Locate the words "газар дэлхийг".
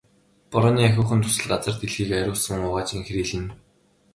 1.53-2.09